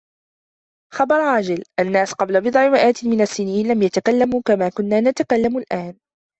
[0.95, 4.69] خبر عاجل: الناس قبل بضع مئات من السنين لم يتكلموا كما
[5.01, 5.93] نتكلم الآن.